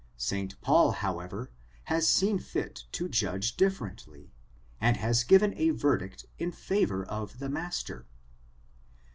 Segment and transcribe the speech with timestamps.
[0.17, 0.59] St.
[0.61, 1.51] Paul, how ever,
[1.83, 4.31] has seen fit to judge differently,
[4.79, 8.07] and has given a verdict in favor of the master.